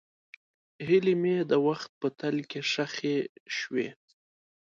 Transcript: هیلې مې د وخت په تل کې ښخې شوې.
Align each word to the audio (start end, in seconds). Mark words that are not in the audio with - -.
هیلې 0.87 1.13
مې 1.21 1.35
د 1.49 1.53
وخت 1.67 1.89
په 1.99 2.07
تل 2.19 2.37
کې 2.49 2.59
ښخې 2.71 3.17
شوې. 3.57 3.87